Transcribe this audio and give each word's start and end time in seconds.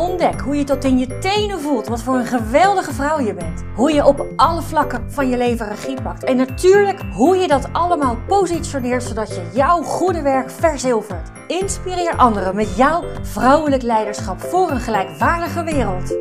Ontdek 0.00 0.40
hoe 0.40 0.56
je 0.56 0.64
tot 0.64 0.84
in 0.84 0.98
je 0.98 1.18
tenen 1.18 1.60
voelt 1.60 1.86
wat 1.86 2.02
voor 2.02 2.14
een 2.14 2.26
geweldige 2.26 2.92
vrouw 2.92 3.20
je 3.20 3.34
bent. 3.34 3.64
Hoe 3.74 3.92
je 3.92 4.06
op 4.06 4.26
alle 4.36 4.62
vlakken 4.62 5.12
van 5.12 5.28
je 5.28 5.36
leven 5.36 5.68
regie 5.68 6.02
pakt. 6.02 6.24
En 6.24 6.36
natuurlijk 6.36 7.00
hoe 7.12 7.36
je 7.36 7.48
dat 7.48 7.72
allemaal 7.72 8.16
positioneert 8.26 9.02
zodat 9.02 9.28
je 9.28 9.50
jouw 9.54 9.82
goede 9.82 10.22
werk 10.22 10.50
verzilvert. 10.50 11.30
Inspireer 11.46 12.16
anderen 12.16 12.54
met 12.54 12.76
jouw 12.76 13.04
vrouwelijk 13.22 13.82
leiderschap 13.82 14.40
voor 14.40 14.70
een 14.70 14.80
gelijkwaardige 14.80 15.64
wereld. 15.64 16.16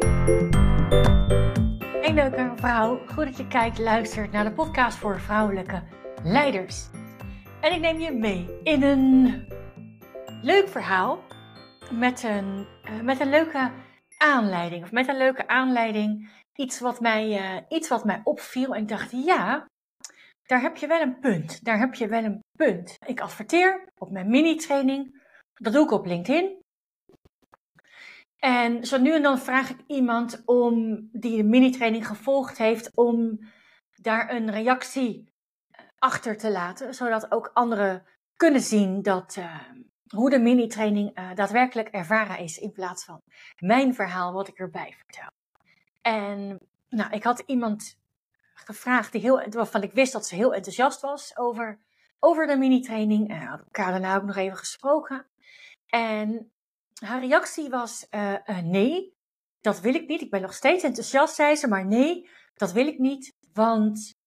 Hey 2.02 2.14
leuke 2.14 2.52
vrouw, 2.56 3.00
goed 3.16 3.26
dat 3.26 3.38
je 3.38 3.48
kijkt, 3.48 3.80
luistert 3.80 4.32
naar 4.32 4.44
de 4.44 4.52
podcast 4.52 4.98
voor 4.98 5.20
vrouwelijke 5.20 5.82
leiders. 6.24 6.86
En 7.62 7.74
ik 7.74 7.80
neem 7.80 8.00
je 8.00 8.12
mee 8.12 8.50
in 8.64 8.84
een 8.84 9.44
leuk 10.42 10.70
verhaal 10.70 11.20
met 11.92 12.24
een, 12.24 12.68
uh, 12.84 13.02
met 13.02 13.20
een 13.20 13.30
leuke 13.30 13.72
aanleiding. 14.18 14.84
Of 14.84 14.92
met 14.92 15.08
een 15.08 15.18
leuke 15.18 15.48
aanleiding 15.48 16.30
iets 16.56 16.80
wat, 16.80 17.00
mij, 17.00 17.40
uh, 17.40 17.62
iets 17.70 17.88
wat 17.88 18.06
mij 18.06 18.22
opviel. 18.24 18.76
En 18.76 18.82
ik 18.82 18.88
dacht, 18.88 19.12
ja, 19.12 19.66
daar 20.46 20.62
heb 20.62 20.78
je 20.78 20.88
wel 20.88 21.02
een 21.02 21.20
punt. 21.20 21.64
Daar 21.64 21.80
heb 21.80 21.94
je 21.94 22.08
wel 22.08 22.24
een 22.24 22.44
punt. 22.58 22.98
Ik 23.06 23.20
adverteer 23.20 23.92
op 23.98 24.12
mijn 24.12 24.30
mini-training. 24.30 25.22
Dat 25.54 25.74
doe 25.74 25.84
ik 25.84 25.92
op 25.92 26.06
LinkedIn. 26.06 26.58
En 28.38 28.86
zo 28.86 28.98
nu 28.98 29.14
en 29.14 29.22
dan 29.22 29.40
vraag 29.40 29.70
ik 29.70 29.80
iemand 29.88 30.42
om, 30.46 31.08
die 31.12 31.38
de 31.38 31.44
mini-training 31.44 32.08
gevolgd 32.08 32.58
heeft, 32.58 32.96
om 32.96 33.40
daar 34.02 34.32
een 34.32 34.52
reactie 34.52 35.32
eh, 35.70 35.86
achter 35.98 36.38
te 36.38 36.52
laten. 36.52 36.94
Zodat 36.94 37.32
ook 37.32 37.52
anderen 37.54 38.06
kunnen 38.36 38.62
zien 38.62 39.02
dat, 39.02 39.38
hoe 40.10 40.30
de 40.30 40.40
mini-training 40.40 41.20
uh, 41.20 41.36
daadwerkelijk 41.36 41.88
ervaren 41.88 42.40
is 42.40 42.58
in 42.58 42.72
plaats 42.72 43.04
van 43.04 43.22
mijn 43.58 43.96
verhaal 43.96 44.34
wat 44.34 44.48
ik 44.48 44.60
erbij 44.60 44.96
vertel. 44.98 45.30
En 46.02 46.60
nou, 46.90 47.12
ik 47.12 47.24
had 47.24 47.44
iemand 47.46 47.98
gevraagd 48.54 49.12
die 49.12 49.22
heel, 49.22 49.44
waarvan 49.50 49.84
ik 49.84 49.92
wist 49.92 50.14
dat 50.14 50.28
ze 50.28 50.36
heel 50.36 50.54
enthousiast 50.54 51.02
was 51.02 51.38
over, 51.38 51.80
over 52.20 52.48
de 52.48 52.58
mini-training. 52.58 53.30
En 53.30 53.42
had 53.42 53.60
elkaar 53.60 53.92
daarna 53.92 54.16
ook 54.16 54.24
nog 54.24 54.36
even 54.36 54.58
gesproken. 54.58 55.26
En 55.86 56.52
haar 57.04 57.20
reactie 57.20 57.70
was 57.70 58.08
uh, 58.12 58.32
uh, 58.46 58.60
nee, 58.62 59.18
dat 59.62 59.80
wil 59.80 59.94
ik 59.94 60.08
niet. 60.08 60.22
Ik 60.22 60.30
ben 60.30 60.42
nog 60.42 60.54
steeds 60.54 60.84
enthousiast, 60.84 61.36
zei 61.36 61.56
ze, 61.56 61.68
maar 61.68 61.86
nee, 61.86 62.30
dat 62.54 62.72
wil 62.72 62.88
ik 62.88 63.00
niet. 63.00 63.36
Want 63.54 64.19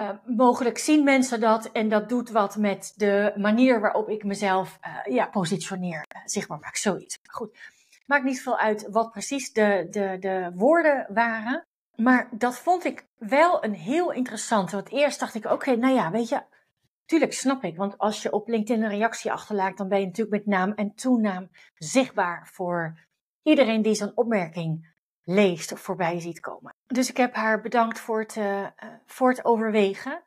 uh, 0.00 0.36
mogelijk 0.36 0.78
zien 0.78 1.04
mensen 1.04 1.40
dat 1.40 1.72
en 1.72 1.88
dat 1.88 2.08
doet 2.08 2.30
wat 2.30 2.56
met 2.56 2.92
de 2.96 3.32
manier 3.36 3.80
waarop 3.80 4.08
ik 4.08 4.24
mezelf 4.24 4.78
uh, 4.86 5.14
ja, 5.14 5.26
positioneer, 5.26 6.04
uh, 6.16 6.22
zichtbaar 6.24 6.58
maak, 6.58 6.76
zoiets. 6.76 7.18
Goed, 7.30 7.58
maakt 8.06 8.24
niet 8.24 8.42
veel 8.42 8.58
uit 8.58 8.88
wat 8.90 9.10
precies 9.10 9.52
de, 9.52 9.86
de, 9.90 10.16
de 10.20 10.50
woorden 10.54 11.06
waren, 11.08 11.66
maar 11.96 12.28
dat 12.32 12.58
vond 12.58 12.84
ik 12.84 13.06
wel 13.18 13.64
een 13.64 13.74
heel 13.74 14.12
interessant. 14.12 14.70
Want 14.70 14.90
eerst 14.90 15.20
dacht 15.20 15.34
ik, 15.34 15.44
oké, 15.44 15.76
nou 15.76 15.94
ja, 15.94 16.10
weet 16.10 16.28
je, 16.28 16.42
tuurlijk 17.04 17.32
snap 17.32 17.64
ik, 17.64 17.76
want 17.76 17.98
als 17.98 18.22
je 18.22 18.32
op 18.32 18.48
LinkedIn 18.48 18.82
een 18.82 18.90
reactie 18.90 19.32
achterlaat, 19.32 19.76
dan 19.76 19.88
ben 19.88 20.00
je 20.00 20.06
natuurlijk 20.06 20.36
met 20.36 20.46
naam 20.46 20.72
en 20.72 20.94
toenaam 20.94 21.50
zichtbaar 21.74 22.48
voor 22.52 22.98
iedereen 23.42 23.82
die 23.82 23.94
zo'n 23.94 24.16
opmerking 24.16 24.94
leest 25.22 25.72
of 25.72 25.80
voorbij 25.80 26.20
ziet 26.20 26.40
komen. 26.40 26.76
Dus 26.88 27.08
ik 27.08 27.16
heb 27.16 27.34
haar 27.34 27.60
bedankt 27.60 27.98
voor 27.98 28.20
het, 28.20 28.36
uh, 28.36 28.66
voor 29.06 29.30
het 29.30 29.44
overwegen. 29.44 30.22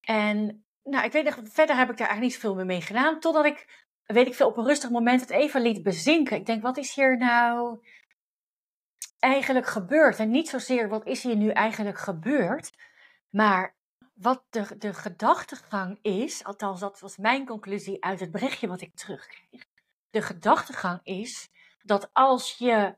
En 0.00 0.64
nou, 0.82 1.04
ik 1.04 1.12
weet 1.12 1.24
nog, 1.24 1.38
verder 1.42 1.76
heb 1.76 1.90
ik 1.90 1.96
daar 1.96 2.08
eigenlijk 2.08 2.20
niet 2.20 2.32
zoveel 2.32 2.54
meer 2.54 2.66
mee 2.66 2.80
gedaan. 2.80 3.20
Totdat 3.20 3.44
ik, 3.44 3.86
weet 4.04 4.26
ik 4.26 4.34
veel, 4.34 4.48
op 4.48 4.56
een 4.56 4.66
rustig 4.66 4.90
moment 4.90 5.20
het 5.20 5.30
even 5.30 5.62
liet 5.62 5.82
bezinken. 5.82 6.36
Ik 6.36 6.46
denk, 6.46 6.62
wat 6.62 6.76
is 6.76 6.94
hier 6.94 7.16
nou 7.16 7.80
eigenlijk 9.18 9.66
gebeurd? 9.66 10.18
En 10.18 10.30
niet 10.30 10.48
zozeer, 10.48 10.88
wat 10.88 11.06
is 11.06 11.22
hier 11.22 11.36
nu 11.36 11.50
eigenlijk 11.50 11.98
gebeurd? 11.98 12.72
Maar 13.30 13.76
wat 14.14 14.44
de, 14.50 14.78
de 14.78 14.94
gedachtegang 14.94 15.98
is, 16.02 16.44
althans 16.44 16.80
dat 16.80 17.00
was 17.00 17.16
mijn 17.16 17.46
conclusie 17.46 18.04
uit 18.04 18.20
het 18.20 18.30
berichtje 18.30 18.68
wat 18.68 18.80
ik 18.80 18.94
terugkreeg. 18.94 19.64
De 20.10 20.22
gedachtegang 20.22 21.00
is 21.02 21.48
dat 21.82 22.10
als 22.12 22.58
je 22.58 22.96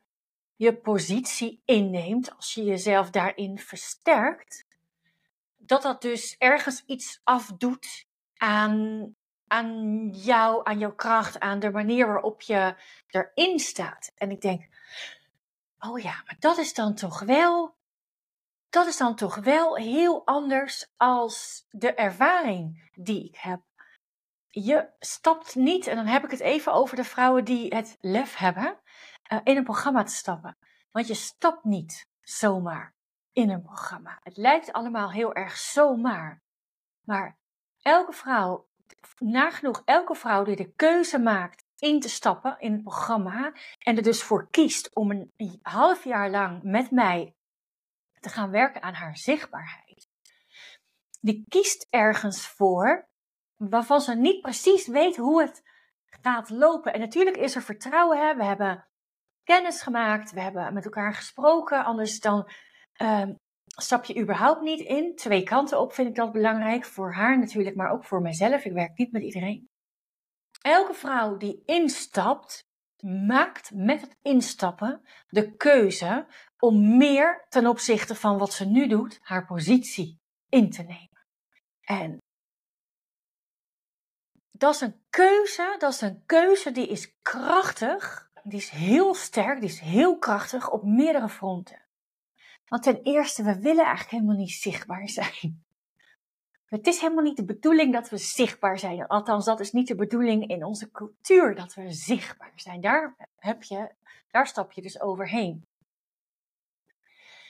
je 0.63 0.75
positie 0.75 1.61
inneemt, 1.65 2.35
als 2.35 2.53
je 2.53 2.63
jezelf 2.63 3.09
daarin 3.09 3.59
versterkt, 3.59 4.65
dat 5.57 5.81
dat 5.81 6.01
dus 6.01 6.35
ergens 6.37 6.83
iets 6.85 7.21
afdoet 7.23 8.07
aan, 8.37 9.15
aan 9.47 10.09
jou, 10.09 10.61
aan 10.63 10.79
jouw 10.79 10.95
kracht, 10.95 11.39
aan 11.39 11.59
de 11.59 11.71
manier 11.71 12.07
waarop 12.07 12.41
je 12.41 12.75
erin 13.07 13.59
staat. 13.59 14.11
En 14.15 14.31
ik 14.31 14.41
denk, 14.41 14.67
oh 15.79 15.99
ja, 15.99 16.21
maar 16.25 16.35
dat 16.39 16.57
is 16.57 16.73
dan 16.73 16.95
toch 16.95 17.19
wel, 17.19 17.75
dat 18.69 18.87
is 18.87 18.97
dan 18.97 19.15
toch 19.15 19.35
wel 19.35 19.75
heel 19.75 20.25
anders 20.25 20.91
als 20.97 21.65
de 21.69 21.93
ervaring 21.93 22.91
die 22.95 23.25
ik 23.25 23.35
heb. 23.35 23.61
Je 24.49 24.89
stapt 24.99 25.55
niet, 25.55 25.87
en 25.87 25.95
dan 25.95 26.05
heb 26.05 26.23
ik 26.23 26.31
het 26.31 26.39
even 26.39 26.73
over 26.73 26.95
de 26.95 27.03
vrouwen 27.03 27.45
die 27.45 27.75
het 27.75 27.97
lef 28.01 28.35
hebben 28.35 28.77
in 29.43 29.57
een 29.57 29.63
programma 29.63 30.03
te 30.03 30.13
stappen. 30.13 30.57
Want 30.91 31.07
je 31.07 31.13
stapt 31.13 31.63
niet 31.63 32.07
zomaar 32.21 32.93
in 33.31 33.49
een 33.49 33.61
programma. 33.61 34.19
Het 34.23 34.37
lijkt 34.37 34.71
allemaal 34.71 35.11
heel 35.11 35.33
erg 35.33 35.57
zomaar. 35.57 36.41
Maar 37.05 37.37
elke 37.81 38.13
vrouw, 38.13 38.67
nagenoeg 39.17 39.81
elke 39.85 40.15
vrouw 40.15 40.43
die 40.43 40.55
de 40.55 40.73
keuze 40.73 41.19
maakt 41.19 41.65
in 41.77 41.99
te 41.99 42.09
stappen 42.09 42.55
in 42.59 42.71
het 42.71 42.83
programma 42.83 43.53
en 43.79 43.97
er 43.97 44.03
dus 44.03 44.23
voor 44.23 44.47
kiest 44.49 44.95
om 44.95 45.11
een, 45.11 45.31
een 45.35 45.59
half 45.61 46.03
jaar 46.03 46.29
lang 46.29 46.63
met 46.63 46.91
mij 46.91 47.35
te 48.19 48.29
gaan 48.29 48.51
werken 48.51 48.81
aan 48.81 48.93
haar 48.93 49.17
zichtbaarheid, 49.17 50.09
die 51.21 51.45
kiest 51.47 51.87
ergens 51.89 52.47
voor 52.47 53.07
waarvan 53.55 54.01
ze 54.01 54.15
niet 54.15 54.41
precies 54.41 54.87
weet 54.87 55.17
hoe 55.17 55.41
het 55.41 55.63
gaat 56.03 56.49
lopen. 56.49 56.93
En 56.93 56.99
natuurlijk 56.99 57.37
is 57.37 57.55
er 57.55 57.61
vertrouwen. 57.61 58.27
Hè? 58.27 58.35
We 58.35 58.43
hebben 58.43 58.87
kennis 59.43 59.81
gemaakt, 59.81 60.31
we 60.31 60.41
hebben 60.41 60.73
met 60.73 60.85
elkaar 60.85 61.13
gesproken. 61.13 61.85
Anders 61.85 62.19
dan 62.19 62.49
um, 63.01 63.35
stap 63.65 64.05
je 64.05 64.19
überhaupt 64.21 64.61
niet 64.61 64.79
in. 64.79 65.15
Twee 65.15 65.43
kanten 65.43 65.79
op 65.79 65.93
vind 65.93 66.07
ik 66.07 66.15
dat 66.15 66.31
belangrijk. 66.31 66.85
Voor 66.85 67.13
haar 67.13 67.39
natuurlijk, 67.39 67.75
maar 67.75 67.91
ook 67.91 68.05
voor 68.05 68.21
mijzelf. 68.21 68.65
Ik 68.65 68.73
werk 68.73 68.97
niet 68.97 69.11
met 69.11 69.23
iedereen. 69.23 69.69
Elke 70.61 70.93
vrouw 70.93 71.37
die 71.37 71.61
instapt, 71.65 72.63
maakt 73.03 73.71
met 73.73 74.01
het 74.01 74.17
instappen 74.21 75.01
de 75.27 75.55
keuze 75.55 76.27
om 76.59 76.97
meer 76.97 77.45
ten 77.49 77.67
opzichte 77.67 78.15
van 78.15 78.37
wat 78.37 78.53
ze 78.53 78.65
nu 78.65 78.87
doet, 78.87 79.19
haar 79.21 79.45
positie 79.45 80.19
in 80.49 80.69
te 80.69 80.83
nemen. 80.83 81.25
En 81.81 82.17
dat 84.51 84.73
is 84.73 84.81
een 84.81 85.05
keuze, 85.09 85.75
dat 85.77 85.93
is 85.93 86.01
een 86.01 86.23
keuze 86.25 86.71
die 86.71 86.87
is 86.87 87.17
krachtig 87.21 88.31
die 88.43 88.59
is 88.59 88.69
heel 88.69 89.13
sterk, 89.13 89.59
die 89.59 89.69
is 89.69 89.79
heel 89.79 90.17
krachtig 90.17 90.71
op 90.71 90.83
meerdere 90.83 91.29
fronten. 91.29 91.81
Want 92.67 92.83
ten 92.83 93.01
eerste, 93.01 93.43
we 93.43 93.59
willen 93.59 93.85
eigenlijk 93.85 94.09
helemaal 94.09 94.35
niet 94.35 94.51
zichtbaar 94.51 95.09
zijn. 95.09 95.63
Het 96.65 96.87
is 96.87 96.99
helemaal 96.99 97.23
niet 97.23 97.37
de 97.37 97.45
bedoeling 97.45 97.93
dat 97.93 98.09
we 98.09 98.17
zichtbaar 98.17 98.79
zijn. 98.79 99.07
Althans, 99.07 99.45
dat 99.45 99.59
is 99.59 99.71
niet 99.71 99.87
de 99.87 99.95
bedoeling 99.95 100.47
in 100.47 100.65
onze 100.65 100.91
cultuur 100.91 101.55
dat 101.55 101.73
we 101.73 101.91
zichtbaar 101.91 102.51
zijn. 102.55 102.81
Daar, 102.81 103.15
heb 103.37 103.63
je, 103.63 103.91
daar 104.31 104.47
stap 104.47 104.71
je 104.71 104.81
dus 104.81 105.01
overheen. 105.01 105.65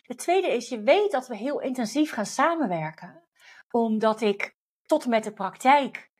De 0.05 0.15
tweede 0.15 0.47
is, 0.47 0.69
je 0.69 0.81
weet 0.81 1.11
dat 1.11 1.27
we 1.27 1.35
heel 1.35 1.59
intensief 1.59 2.11
gaan 2.11 2.25
samenwerken, 2.25 3.23
omdat 3.71 4.21
ik 4.21 4.55
tot 4.85 5.05
met 5.05 5.23
de 5.23 5.33
praktijk 5.33 6.11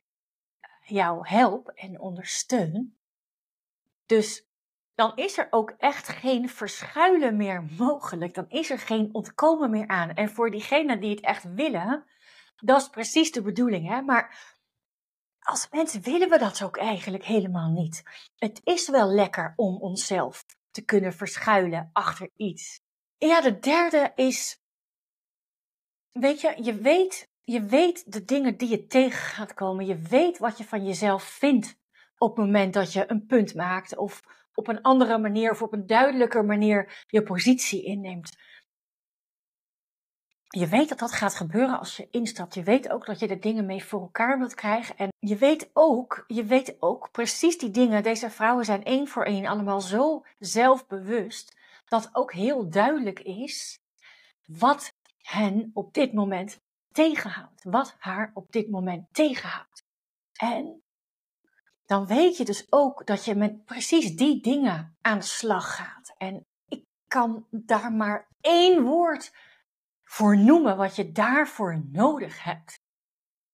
jou 0.80 1.28
help 1.28 1.68
en 1.68 2.00
ondersteun. 2.00 2.96
Dus 4.06 4.46
dan 4.94 5.16
is 5.16 5.38
er 5.38 5.46
ook 5.50 5.70
echt 5.78 6.08
geen 6.08 6.48
verschuilen 6.48 7.36
meer 7.36 7.62
mogelijk. 7.78 8.34
Dan 8.34 8.48
is 8.48 8.70
er 8.70 8.78
geen 8.78 9.08
ontkomen 9.12 9.70
meer 9.70 9.88
aan. 9.88 10.10
En 10.10 10.30
voor 10.30 10.50
diegenen 10.50 11.00
die 11.00 11.10
het 11.10 11.20
echt 11.20 11.54
willen, 11.54 12.04
dat 12.56 12.80
is 12.80 12.88
precies 12.88 13.32
de 13.32 13.42
bedoeling. 13.42 13.88
Hè? 13.88 14.02
Maar 14.02 14.54
als 15.38 15.68
mensen 15.70 16.02
willen 16.02 16.28
we 16.28 16.38
dat 16.38 16.62
ook 16.62 16.76
eigenlijk 16.76 17.24
helemaal 17.24 17.70
niet. 17.70 18.02
Het 18.36 18.60
is 18.64 18.88
wel 18.88 19.08
lekker 19.08 19.52
om 19.56 19.76
onszelf 19.80 20.44
te 20.70 20.84
kunnen 20.84 21.12
verschuilen 21.12 21.90
achter 21.92 22.30
iets. 22.36 22.80
Ja, 23.16 23.40
de 23.40 23.58
derde 23.58 24.12
is, 24.14 24.60
weet 26.12 26.40
je, 26.40 26.62
je 26.62 26.74
weet 26.74 27.32
je 27.44 27.64
weet 27.64 28.12
de 28.12 28.24
dingen 28.24 28.56
die 28.56 28.68
je 28.68 28.86
tegen 28.86 29.18
gaat 29.18 29.54
komen. 29.54 29.86
Je 29.86 29.98
weet 29.98 30.38
wat 30.38 30.58
je 30.58 30.64
van 30.64 30.84
jezelf 30.84 31.22
vindt 31.22 31.78
op 32.18 32.36
het 32.36 32.44
moment 32.44 32.74
dat 32.74 32.92
je 32.92 33.10
een 33.10 33.26
punt 33.26 33.54
maakt 33.54 33.96
of 33.96 34.22
op 34.54 34.68
een 34.68 34.82
andere 34.82 35.18
manier 35.18 35.50
of 35.50 35.62
op 35.62 35.72
een 35.72 35.86
duidelijker 35.86 36.44
manier 36.44 37.04
je 37.06 37.22
positie 37.22 37.84
inneemt. 37.84 38.30
Je 40.54 40.68
weet 40.68 40.88
dat 40.88 40.98
dat 40.98 41.12
gaat 41.12 41.34
gebeuren 41.34 41.78
als 41.78 41.96
je 41.96 42.08
instapt. 42.10 42.54
Je 42.54 42.62
weet 42.62 42.90
ook 42.90 43.06
dat 43.06 43.18
je 43.18 43.26
de 43.26 43.38
dingen 43.38 43.66
mee 43.66 43.84
voor 43.84 44.00
elkaar 44.00 44.38
wilt 44.38 44.54
krijgen. 44.54 44.96
En 44.96 45.08
je 45.18 45.36
weet 45.36 45.70
ook, 45.72 46.24
je 46.26 46.44
weet 46.44 46.76
ook 46.78 47.10
precies 47.10 47.58
die 47.58 47.70
dingen. 47.70 48.02
Deze 48.02 48.30
vrouwen 48.30 48.64
zijn 48.64 48.84
één 48.84 49.08
voor 49.08 49.24
één 49.24 49.46
allemaal 49.46 49.80
zo 49.80 50.24
zelfbewust 50.38 51.56
dat 51.84 52.08
ook 52.12 52.32
heel 52.32 52.70
duidelijk 52.70 53.20
is 53.20 53.78
wat 54.46 54.94
hen 55.18 55.70
op 55.74 55.94
dit 55.94 56.12
moment 56.12 56.60
tegenhoudt. 56.92 57.64
Wat 57.64 57.96
haar 57.98 58.30
op 58.34 58.52
dit 58.52 58.70
moment 58.70 59.06
tegenhoudt. 59.12 59.84
En 60.32 60.83
dan 61.86 62.06
weet 62.06 62.36
je 62.36 62.44
dus 62.44 62.66
ook 62.72 63.06
dat 63.06 63.24
je 63.24 63.34
met 63.34 63.64
precies 63.64 64.16
die 64.16 64.42
dingen 64.42 64.96
aan 65.00 65.18
de 65.18 65.24
slag 65.24 65.76
gaat. 65.76 66.14
En 66.18 66.46
ik 66.68 66.84
kan 67.08 67.46
daar 67.50 67.92
maar 67.92 68.28
één 68.40 68.82
woord 68.82 69.32
voor 70.04 70.38
noemen 70.38 70.76
wat 70.76 70.96
je 70.96 71.12
daarvoor 71.12 71.82
nodig 71.92 72.42
hebt. 72.42 72.72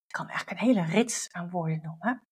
Ik 0.06 0.17
kan 0.17 0.29
eigenlijk 0.29 0.61
een 0.61 0.67
hele 0.67 0.85
rits 0.85 1.32
aan 1.32 1.50
woorden 1.50 1.81
noemen. 1.82 2.27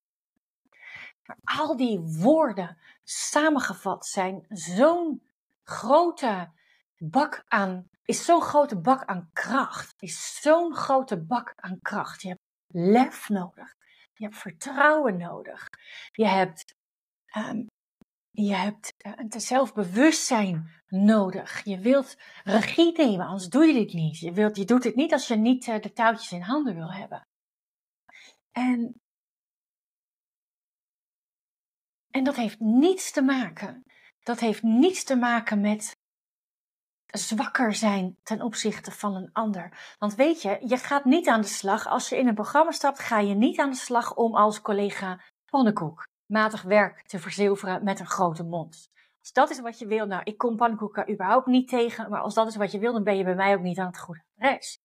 Maar 1.23 1.37
al 1.43 1.77
die 1.77 1.99
woorden 1.99 2.77
samengevat 3.03 4.05
zijn 4.05 4.45
zo'n 4.49 5.23
grote 5.63 6.51
bak 6.97 7.43
aan, 7.47 7.89
is 8.03 8.25
zo'n 8.25 8.41
grote 8.41 8.79
bak 8.79 9.05
aan 9.05 9.29
kracht. 9.33 9.93
Is 10.01 10.41
zo'n 10.41 10.75
grote 10.75 11.23
bak 11.23 11.53
aan 11.55 11.79
kracht. 11.81 12.21
Je 12.21 12.27
hebt 12.27 12.41
lef 12.67 13.29
nodig. 13.29 13.75
Je 14.19 14.25
hebt 14.25 14.37
vertrouwen 14.37 15.17
nodig. 15.17 15.67
Je 16.11 16.27
hebt, 16.27 16.75
um, 17.37 17.67
je 18.29 18.55
hebt 18.55 18.93
een 19.01 19.41
zelfbewustzijn 19.41 20.81
nodig. 20.87 21.63
Je 21.63 21.79
wilt 21.79 22.17
regie 22.43 22.97
nemen, 22.97 23.25
anders 23.25 23.47
doe 23.49 23.65
je 23.65 23.73
dit 23.73 23.93
niet. 23.93 24.19
Je, 24.19 24.31
wilt, 24.31 24.57
je 24.57 24.65
doet 24.65 24.83
het 24.83 24.95
niet 24.95 25.13
als 25.13 25.27
je 25.27 25.35
niet 25.35 25.67
uh, 25.67 25.79
de 25.79 25.93
touwtjes 25.93 26.31
in 26.31 26.41
handen 26.41 26.75
wil 26.75 26.91
hebben. 26.91 27.21
En, 28.51 29.01
en 32.09 32.23
dat 32.23 32.35
heeft 32.35 32.59
niets 32.59 33.11
te 33.11 33.21
maken. 33.21 33.83
Dat 34.19 34.39
heeft 34.39 34.61
niets 34.61 35.03
te 35.03 35.15
maken 35.15 35.61
met 35.61 35.97
zwakker 37.11 37.75
zijn 37.75 38.17
ten 38.23 38.41
opzichte 38.41 38.91
van 38.91 39.15
een 39.15 39.29
ander. 39.33 39.95
Want 39.99 40.15
weet 40.15 40.41
je, 40.41 40.57
je 40.65 40.77
gaat 40.77 41.05
niet 41.05 41.27
aan 41.27 41.41
de 41.41 41.47
slag. 41.47 41.87
Als 41.87 42.09
je 42.09 42.17
in 42.17 42.27
een 42.27 42.33
programma 42.33 42.71
stapt, 42.71 42.99
ga 42.99 43.19
je 43.19 43.35
niet 43.35 43.59
aan 43.59 43.69
de 43.69 43.75
slag 43.75 44.15
om 44.15 44.35
als 44.35 44.61
collega 44.61 45.19
pannenkoek 45.45 46.07
matig 46.25 46.61
werk 46.61 47.01
te 47.07 47.19
verzilveren 47.19 47.83
met 47.83 47.99
een 47.99 48.07
grote 48.07 48.43
mond. 48.43 48.91
Als 49.19 49.31
dat 49.31 49.49
is 49.49 49.59
wat 49.59 49.79
je 49.79 49.87
wil, 49.87 50.05
nou, 50.05 50.21
ik 50.23 50.37
kom 50.37 50.55
pannenkoeken 50.55 51.11
überhaupt 51.11 51.45
niet 51.45 51.67
tegen, 51.67 52.09
maar 52.09 52.21
als 52.21 52.33
dat 52.33 52.47
is 52.47 52.55
wat 52.55 52.71
je 52.71 52.79
wil, 52.79 52.93
dan 52.93 53.03
ben 53.03 53.17
je 53.17 53.23
bij 53.23 53.35
mij 53.35 53.55
ook 53.55 53.61
niet 53.61 53.79
aan 53.79 53.87
het 53.87 53.99
goede 53.99 54.23
adres. 54.37 54.81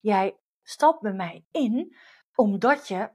Jij 0.00 0.36
stapt 0.62 1.00
bij 1.00 1.12
mij 1.12 1.44
in 1.50 1.96
omdat 2.34 2.88
je 2.88 3.10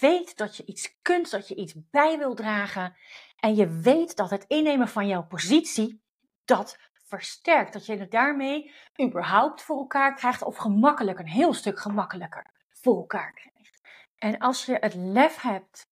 weet 0.00 0.36
dat 0.36 0.56
je 0.56 0.64
iets 0.64 0.98
kunt, 1.02 1.30
dat 1.30 1.48
je 1.48 1.54
iets 1.54 1.74
bij 1.90 2.18
wil 2.18 2.34
dragen 2.34 2.96
en 3.36 3.54
je 3.54 3.68
weet 3.68 4.16
dat 4.16 4.30
het 4.30 4.44
innemen 4.46 4.88
van 4.88 5.06
jouw 5.06 5.26
positie 5.26 6.02
dat 6.44 6.78
versterkt. 7.08 7.72
Dat 7.72 7.86
je 7.86 7.96
het 7.96 8.10
daarmee 8.10 8.74
überhaupt 9.02 9.62
voor 9.62 9.78
elkaar 9.78 10.14
krijgt 10.14 10.42
of 10.42 10.56
gemakkelijk, 10.56 11.18
een 11.18 11.28
heel 11.28 11.54
stuk 11.54 11.78
gemakkelijker 11.80 12.54
voor 12.68 12.96
elkaar 12.96 13.32
krijgt. 13.32 13.88
En 14.16 14.38
als 14.38 14.64
je 14.64 14.76
het 14.80 14.94
lef 14.94 15.40
hebt 15.40 15.90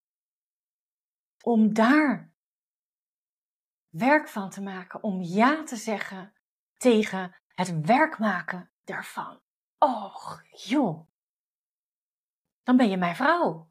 om 1.43 1.75
daar 1.75 2.33
werk 3.89 4.29
van 4.29 4.51
te 4.51 4.63
maken, 4.63 5.03
om 5.03 5.23
ja 5.23 5.63
te 5.63 5.77
zeggen 5.77 6.33
tegen 6.77 7.37
het 7.55 7.87
werk 7.87 8.19
maken 8.19 8.71
daarvan. 8.85 9.41
Och, 9.79 10.43
joh. 10.51 11.09
Dan 12.63 12.77
ben 12.77 12.91
je 12.91 12.97
mijn 12.97 13.17
vrouw. 13.17 13.67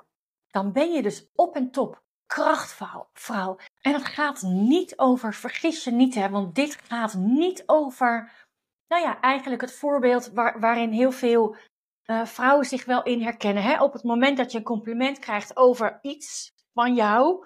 Dan 0.48 0.72
ben 0.72 0.92
je 0.92 1.02
dus 1.02 1.30
op 1.34 1.56
en 1.56 1.72
top 1.72 2.05
krachtvrouw. 2.28 3.58
En 3.82 3.94
het 3.94 4.06
gaat 4.06 4.42
niet 4.42 4.98
over, 4.98 5.34
vergis 5.34 5.84
je 5.84 5.92
niet, 5.92 6.16
hè, 6.16 6.30
want 6.30 6.56
dit 6.56 6.78
gaat 6.88 7.14
niet 7.14 7.64
over, 7.66 8.32
nou 8.88 9.02
ja, 9.02 9.20
eigenlijk 9.22 9.62
het 9.62 9.74
voorbeeld 9.74 10.32
waar, 10.34 10.60
waarin 10.60 10.92
heel 10.92 11.12
veel 11.12 11.56
uh, 12.06 12.26
vrouwen 12.26 12.66
zich 12.66 12.86
wel 12.86 13.04
in 13.04 13.22
herkennen. 13.22 13.64
Hè? 13.64 13.84
Op 13.84 13.94
het 13.94 14.04
moment 14.04 14.38
dat 14.38 14.52
je 14.52 14.58
een 14.58 14.64
compliment 14.64 15.20
krijgt 15.20 15.58
over 15.58 16.00
iets 16.02 16.52
van 16.74 16.94
jou, 16.94 17.46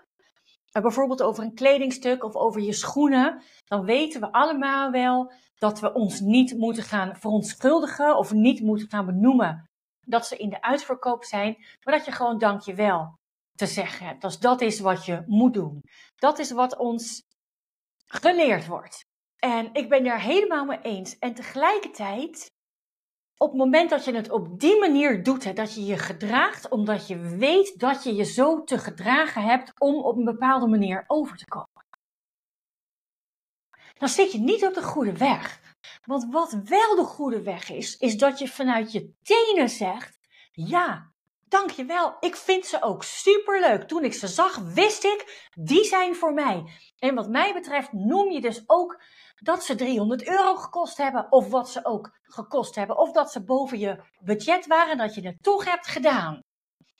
uh, 0.73 0.81
bijvoorbeeld 0.81 1.21
over 1.21 1.43
een 1.43 1.55
kledingstuk 1.55 2.23
of 2.23 2.35
over 2.35 2.61
je 2.61 2.73
schoenen, 2.73 3.43
dan 3.65 3.85
weten 3.85 4.21
we 4.21 4.31
allemaal 4.31 4.91
wel 4.91 5.31
dat 5.57 5.79
we 5.79 5.93
ons 5.93 6.19
niet 6.19 6.57
moeten 6.57 6.83
gaan 6.83 7.15
verontschuldigen 7.15 8.17
of 8.17 8.33
niet 8.33 8.61
moeten 8.61 8.89
gaan 8.89 9.05
benoemen 9.05 9.69
dat 10.05 10.27
ze 10.27 10.37
in 10.37 10.49
de 10.49 10.61
uitverkoop 10.61 11.23
zijn, 11.23 11.57
maar 11.83 11.97
dat 11.97 12.05
je 12.05 12.11
gewoon 12.11 12.37
dankjewel 12.37 13.18
te 13.59 13.65
zeggen 13.65 14.05
hebt. 14.05 14.21
Dus 14.21 14.39
dat 14.39 14.61
is 14.61 14.79
wat 14.79 15.05
je 15.05 15.23
moet 15.25 15.53
doen. 15.53 15.83
Dat 16.15 16.39
is 16.39 16.51
wat 16.51 16.77
ons 16.77 17.23
geleerd 18.05 18.67
wordt. 18.67 19.05
En 19.35 19.73
ik 19.73 19.89
ben 19.89 20.03
daar 20.03 20.21
helemaal 20.21 20.65
mee 20.65 20.81
eens. 20.81 21.17
En 21.17 21.33
tegelijkertijd, 21.33 22.51
op 23.37 23.49
het 23.49 23.57
moment 23.57 23.89
dat 23.89 24.05
je 24.05 24.15
het 24.15 24.29
op 24.29 24.59
die 24.59 24.79
manier 24.79 25.23
doet, 25.23 25.43
hè, 25.43 25.53
dat 25.53 25.73
je 25.73 25.85
je 25.85 25.97
gedraagt, 25.97 26.69
omdat 26.69 27.07
je 27.07 27.19
weet 27.19 27.79
dat 27.79 28.03
je 28.03 28.15
je 28.15 28.23
zo 28.23 28.63
te 28.63 28.77
gedragen 28.77 29.43
hebt 29.43 29.79
om 29.79 29.95
op 29.95 30.17
een 30.17 30.25
bepaalde 30.25 30.67
manier 30.67 31.03
over 31.07 31.37
te 31.37 31.45
komen. 31.45 31.85
Dan 33.93 34.09
zit 34.09 34.31
je 34.31 34.39
niet 34.39 34.65
op 34.65 34.73
de 34.73 34.83
goede 34.83 35.17
weg. 35.17 35.59
Want 36.05 36.31
wat 36.31 36.51
wel 36.51 36.95
de 36.95 37.05
goede 37.05 37.41
weg 37.41 37.69
is, 37.69 37.97
is 37.97 38.17
dat 38.17 38.39
je 38.39 38.47
vanuit 38.47 38.91
je 38.91 39.13
tenen 39.21 39.69
zegt: 39.69 40.17
Ja, 40.51 41.11
Dankjewel. 41.49 42.17
Ik 42.19 42.35
vind 42.35 42.65
ze 42.65 42.81
ook 42.81 43.03
superleuk. 43.03 43.83
Toen 43.83 44.03
ik 44.03 44.13
ze 44.13 44.27
zag, 44.27 44.57
wist 44.57 45.03
ik, 45.03 45.49
die 45.53 45.83
zijn 45.83 46.15
voor 46.15 46.33
mij. 46.33 46.63
En 46.99 47.15
wat 47.15 47.29
mij 47.29 47.53
betreft 47.53 47.91
noem 47.91 48.31
je 48.31 48.41
dus 48.41 48.63
ook 48.65 49.01
dat 49.35 49.63
ze 49.63 49.75
300 49.75 50.27
euro 50.27 50.55
gekost 50.55 50.97
hebben. 50.97 51.31
Of 51.31 51.49
wat 51.49 51.69
ze 51.69 51.85
ook 51.85 52.19
gekost 52.21 52.75
hebben. 52.75 52.97
Of 52.97 53.11
dat 53.11 53.31
ze 53.31 53.43
boven 53.43 53.79
je 53.79 54.03
budget 54.19 54.67
waren, 54.67 54.97
dat 54.97 55.15
je 55.15 55.27
het 55.27 55.43
toch 55.43 55.65
hebt 55.65 55.87
gedaan. 55.87 56.39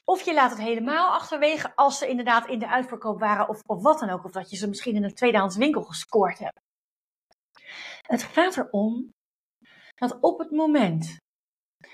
Of 0.04 0.22
je 0.22 0.34
laat 0.34 0.50
het 0.50 0.60
helemaal 0.60 1.14
achterwege 1.14 1.76
als 1.76 1.98
ze 1.98 2.08
inderdaad 2.08 2.48
in 2.48 2.60
de 2.60 2.68
uitverkoop 2.68 3.20
waren. 3.20 3.50
Of, 3.50 3.62
of 3.66 3.82
wat 3.82 4.00
dan 4.00 4.10
ook. 4.10 4.26
Of 4.26 4.32
dat 4.32 4.50
je 4.50 4.58
ze 4.58 4.68
misschien 4.68 4.96
in 4.96 5.04
een 5.04 5.14
tweedehands 5.14 5.58
winkel 5.58 5.84
gescoord 5.84 6.40
hebt. 6.40 6.60
Het 8.02 8.24
gaat 8.24 8.58
erom 8.58 9.14
dat 9.96 10.18
op 10.20 10.40
het 10.40 10.52
moment 10.52 11.18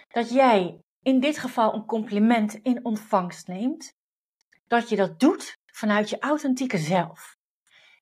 dat 0.08 0.30
jij 0.30 0.80
in 1.06 1.20
dit 1.20 1.38
geval 1.38 1.74
een 1.74 1.86
compliment 1.86 2.54
in 2.54 2.86
ontvangst 2.86 3.48
neemt, 3.48 3.96
dat 4.68 4.90
je 4.90 4.96
dat 4.96 5.20
doet 5.20 5.58
vanuit 5.66 6.10
je 6.10 6.20
authentieke 6.20 6.78
zelf. 6.78 7.38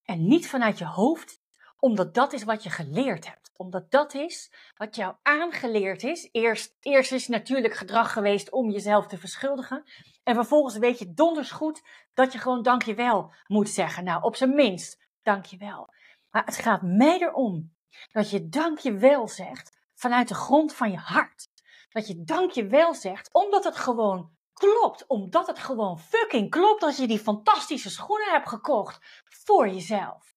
En 0.04 0.28
niet 0.28 0.48
vanuit 0.48 0.78
je 0.78 0.86
hoofd, 0.86 1.42
omdat 1.80 2.14
dat 2.14 2.34
is 2.34 2.44
wat 2.44 2.64
je 2.64 2.70
geleerd 2.70 3.28
hebt. 3.28 3.52
Omdat 3.56 3.92
dat 3.92 4.14
is 4.14 4.54
wat 4.78 4.96
jou 4.96 5.16
aangeleerd 5.22 6.04
is. 6.04 6.30
Eerst, 6.32 6.76
eerst 6.80 7.12
is 7.12 7.28
natuurlijk 7.28 7.74
gedrag 7.74 8.14
geweest 8.14 8.52
om 8.52 8.70
jezelf 8.70 9.08
te 9.08 9.18
verschuldigen. 9.18 9.84
En 10.24 10.36
vervolgens 10.36 10.78
weet 10.78 11.00
je 11.00 11.14
donders 11.14 11.52
goed 11.52 11.82
dat 12.14 12.32
je 12.32 12.40
gewoon 12.40 12.64
dankjewel 12.64 13.34
moet 13.48 13.70
zeggen. 13.70 14.04
Nou, 14.04 14.24
op 14.24 14.36
zijn 14.36 14.56
minst 14.56 15.00
dankjewel. 15.22 15.94
Maar 16.30 16.46
het 16.46 16.58
gaat 16.58 16.82
mij 16.82 17.20
erom 17.20 17.74
dat 18.12 18.30
je 18.30 18.50
dankjewel 18.50 19.28
zegt 19.28 19.78
vanuit 19.94 20.28
de 20.28 20.36
grond 20.36 20.74
van 20.74 20.92
je 20.92 20.98
hart. 20.98 21.52
Dat 21.94 22.08
je 22.08 22.24
dankjewel 22.24 22.94
zegt, 22.94 23.34
omdat 23.34 23.64
het 23.64 23.76
gewoon 23.76 24.36
klopt. 24.54 25.08
Omdat 25.08 25.48
het 25.48 25.60
gewoon 25.60 26.00
fucking 26.00 26.50
klopt 26.50 26.82
dat 26.82 26.98
je 26.98 27.08
die 27.08 27.20
fantastische 27.20 27.90
schoenen 27.90 28.32
hebt 28.32 28.50
gekocht 28.50 29.24
voor 29.24 29.68
jezelf. 29.68 30.34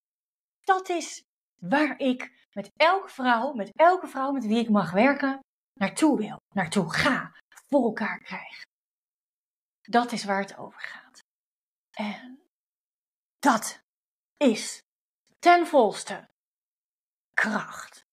Dat 0.61 0.89
is 0.89 1.25
waar 1.61 1.99
ik 1.99 2.49
met 2.53 2.71
elke 2.77 3.09
vrouw, 3.09 3.53
met 3.53 3.71
elke 3.75 4.07
vrouw 4.07 4.31
met 4.33 4.47
wie 4.47 4.59
ik 4.59 4.71
mag 4.71 4.91
werken, 4.91 5.41
naartoe 5.73 6.19
wil, 6.19 6.41
naartoe 6.55 6.93
ga, 6.93 7.33
voor 7.69 7.85
elkaar 7.85 8.19
krijg. 8.19 8.65
Dat 9.81 10.13
is 10.13 10.25
waar 10.25 10.41
het 10.41 10.57
over 10.57 10.81
gaat. 10.81 11.23
En 11.91 12.43
dat 13.39 13.83
is 14.37 14.83
ten 15.39 15.67
volste 15.67 16.29
kracht. 17.35 18.07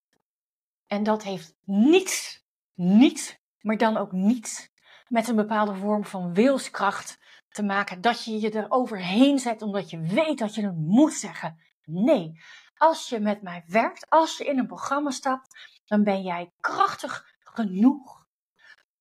En 0.87 1.03
dat 1.03 1.23
heeft 1.23 1.55
niets 1.63 2.42
niets, 2.73 3.37
maar 3.59 3.77
dan 3.77 3.97
ook 3.97 4.11
niets 4.11 4.69
met 5.07 5.27
een 5.27 5.35
bepaalde 5.35 5.75
vorm 5.75 6.05
van 6.05 6.33
wilskracht 6.33 7.17
te 7.49 7.63
maken. 7.63 8.01
Dat 8.01 8.23
je 8.23 8.39
je 8.39 8.51
er 8.51 8.71
overheen 8.71 9.39
zet 9.39 9.61
omdat 9.61 9.89
je 9.89 9.99
weet 9.99 10.37
dat 10.37 10.55
je 10.55 10.65
het 10.65 10.77
moet 10.77 11.13
zeggen. 11.13 11.61
Nee, 11.83 12.41
als 12.77 13.09
je 13.09 13.19
met 13.19 13.41
mij 13.41 13.63
werkt, 13.67 14.09
als 14.09 14.37
je 14.37 14.45
in 14.45 14.59
een 14.59 14.67
programma 14.67 15.11
stapt, 15.11 15.57
dan 15.85 16.03
ben 16.03 16.21
jij 16.21 16.51
krachtig 16.59 17.35
genoeg 17.39 18.25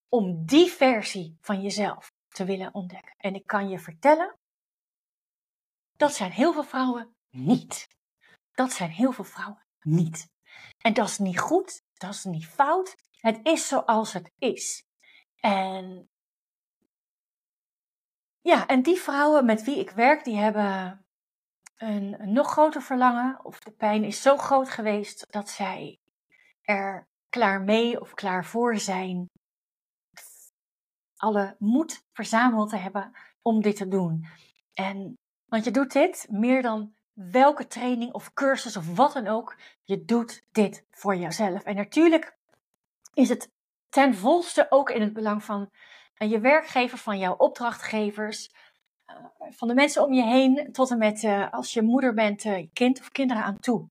om 0.08 0.44
die 0.46 0.70
versie 0.70 1.36
van 1.40 1.62
jezelf 1.62 2.12
te 2.28 2.44
willen 2.44 2.74
ontdekken. 2.74 3.14
En 3.16 3.34
ik 3.34 3.46
kan 3.46 3.68
je 3.68 3.78
vertellen, 3.78 4.38
dat 5.96 6.14
zijn 6.14 6.30
heel 6.30 6.52
veel 6.52 6.64
vrouwen 6.64 7.14
niet. 7.30 7.88
Dat 8.52 8.72
zijn 8.72 8.90
heel 8.90 9.12
veel 9.12 9.24
vrouwen 9.24 9.66
niet. 9.80 10.28
En 10.78 10.94
dat 10.94 11.08
is 11.08 11.18
niet 11.18 11.38
goed, 11.38 11.82
dat 11.94 12.10
is 12.10 12.24
niet 12.24 12.46
fout. 12.46 12.96
Het 13.22 13.40
is 13.42 13.68
zoals 13.68 14.12
het 14.12 14.32
is. 14.38 14.86
En 15.40 16.10
ja, 18.40 18.66
en 18.66 18.82
die 18.82 19.00
vrouwen 19.00 19.44
met 19.44 19.64
wie 19.64 19.78
ik 19.78 19.90
werk, 19.90 20.24
die 20.24 20.36
hebben 20.36 21.04
een, 21.76 22.32
nog 22.32 22.50
groter 22.50 22.82
verlangen. 22.82 23.44
Of 23.44 23.58
de 23.58 23.70
pijn 23.70 24.04
is 24.04 24.22
zo 24.22 24.36
groot 24.36 24.70
geweest 24.70 25.32
dat 25.32 25.48
zij 25.48 25.98
er 26.62 27.08
klaar 27.28 27.60
mee 27.60 28.00
of 28.00 28.14
klaar 28.14 28.44
voor 28.44 28.78
zijn. 28.78 29.26
Alle 31.16 31.56
moed 31.58 32.04
verzameld 32.12 32.68
te 32.68 32.76
hebben 32.76 33.12
om 33.42 33.62
dit 33.62 33.76
te 33.76 33.88
doen. 33.88 34.26
En 34.74 35.14
want 35.44 35.64
je 35.64 35.70
doet 35.70 35.92
dit 35.92 36.26
meer 36.30 36.62
dan 36.62 36.94
welke 37.12 37.66
training 37.66 38.12
of 38.12 38.32
cursus 38.32 38.76
of 38.76 38.96
wat 38.96 39.12
dan 39.12 39.26
ook. 39.26 39.56
Je 39.82 40.04
doet 40.04 40.44
dit 40.50 40.86
voor 40.90 41.16
jezelf. 41.16 41.62
En 41.62 41.74
natuurlijk 41.76 42.40
is 43.14 43.28
het 43.28 43.50
ten 43.88 44.14
volste 44.14 44.66
ook 44.70 44.90
in 44.90 45.00
het 45.00 45.12
belang 45.12 45.44
van 45.44 45.70
eh, 46.14 46.30
je 46.30 46.40
werkgever, 46.40 46.98
van 46.98 47.18
jouw 47.18 47.34
opdrachtgevers, 47.34 48.50
eh, 49.04 49.16
van 49.38 49.68
de 49.68 49.74
mensen 49.74 50.02
om 50.02 50.12
je 50.12 50.22
heen, 50.22 50.72
tot 50.72 50.90
en 50.90 50.98
met 50.98 51.22
uh, 51.22 51.52
als 51.52 51.72
je 51.72 51.82
moeder 51.82 52.14
bent, 52.14 52.42
je 52.42 52.70
kind 52.72 53.00
of 53.00 53.10
kinderen 53.10 53.42
aan 53.42 53.58
toe. 53.58 53.88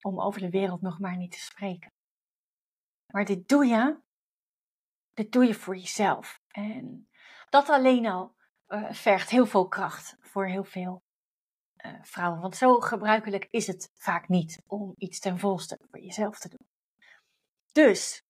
Om 0.00 0.20
over 0.20 0.40
de 0.40 0.50
wereld 0.50 0.80
nog 0.80 0.98
maar 0.98 1.16
niet 1.16 1.32
te 1.32 1.40
spreken. 1.40 1.92
Maar 3.06 3.24
dit 3.24 3.48
doe 3.48 3.66
je, 3.66 4.00
dit 5.14 5.32
doe 5.32 5.44
je 5.44 5.54
voor 5.54 5.76
jezelf. 5.76 6.40
En 6.48 7.08
dat 7.48 7.68
alleen 7.68 8.06
al 8.06 8.34
vergt 8.90 9.30
heel 9.30 9.46
veel 9.46 9.68
kracht 9.68 10.16
voor 10.20 10.46
heel 10.46 10.64
veel 10.64 11.02
vrouwen. 12.02 12.40
Want 12.40 12.56
zo 12.56 12.80
gebruikelijk 12.80 13.46
is 13.50 13.66
het 13.66 13.90
vaak 13.94 14.28
niet 14.28 14.62
om 14.66 14.94
iets 14.96 15.20
ten 15.20 15.38
volste 15.38 15.78
voor 15.90 16.00
jezelf 16.00 16.38
te 16.38 16.48
doen. 16.48 16.75
Dus 17.76 18.24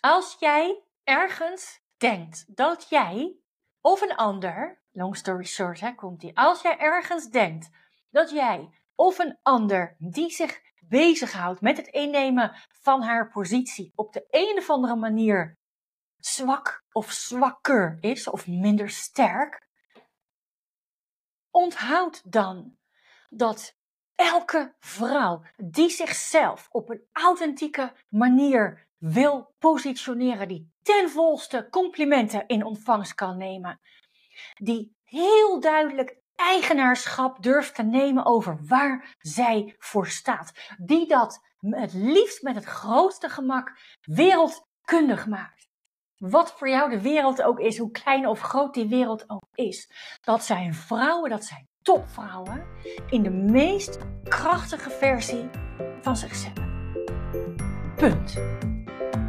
als 0.00 0.36
jij 0.38 0.82
ergens 1.04 1.80
denkt 1.96 2.56
dat 2.56 2.88
jij 2.88 3.36
of 3.80 4.00
een 4.00 4.14
ander, 4.14 4.82
long 4.92 5.16
story 5.16 5.44
short, 5.44 5.80
hè, 5.80 5.94
komt 5.94 6.20
die. 6.20 6.38
Als 6.38 6.62
jij 6.62 6.78
ergens 6.78 7.28
denkt 7.28 7.70
dat 8.10 8.30
jij 8.30 8.68
of 8.94 9.18
een 9.18 9.38
ander 9.42 9.96
die 9.98 10.30
zich 10.30 10.60
bezighoudt 10.80 11.60
met 11.60 11.76
het 11.76 11.86
innemen 11.86 12.56
van 12.68 13.02
haar 13.02 13.30
positie 13.30 13.92
op 13.94 14.12
de 14.12 14.26
een 14.30 14.58
of 14.58 14.70
andere 14.70 14.96
manier 14.96 15.58
zwak 16.16 16.84
of 16.92 17.12
zwakker 17.12 17.98
is 18.00 18.28
of 18.28 18.46
minder 18.46 18.90
sterk, 18.90 19.68
onthoud 21.50 22.32
dan 22.32 22.76
dat 23.28 23.76
elke 24.14 24.74
vrouw 24.78 25.42
die 25.56 25.90
zichzelf 25.90 26.68
op 26.70 26.90
een 26.90 27.08
authentieke 27.12 27.92
manier 28.08 28.87
wil 28.98 29.54
positioneren, 29.58 30.48
die 30.48 30.72
ten 30.82 31.10
volste 31.10 31.68
complimenten 31.70 32.46
in 32.46 32.64
ontvangst 32.64 33.14
kan 33.14 33.36
nemen, 33.36 33.80
die 34.54 34.96
heel 35.04 35.60
duidelijk 35.60 36.16
eigenaarschap 36.34 37.42
durft 37.42 37.74
te 37.74 37.82
nemen 37.82 38.24
over 38.24 38.58
waar 38.66 39.16
zij 39.18 39.74
voor 39.78 40.06
staat, 40.06 40.52
die 40.78 41.06
dat 41.06 41.40
het 41.60 41.92
liefst 41.92 42.42
met 42.42 42.54
het 42.54 42.64
grootste 42.64 43.28
gemak 43.28 43.72
wereldkundig 44.00 45.26
maakt. 45.26 45.68
Wat 46.16 46.52
voor 46.52 46.68
jou 46.68 46.90
de 46.90 47.00
wereld 47.00 47.42
ook 47.42 47.60
is, 47.60 47.78
hoe 47.78 47.90
klein 47.90 48.26
of 48.26 48.40
groot 48.40 48.74
die 48.74 48.88
wereld 48.88 49.30
ook 49.30 49.48
is. 49.54 49.90
Dat 50.20 50.44
zijn 50.44 50.74
vrouwen, 50.74 51.30
dat 51.30 51.44
zijn 51.44 51.68
topvrouwen 51.82 52.66
in 53.10 53.22
de 53.22 53.30
meest 53.30 53.98
krachtige 54.24 54.90
versie 54.90 55.50
van 56.00 56.16
zichzelf. 56.16 56.66
Punt. 57.96 58.38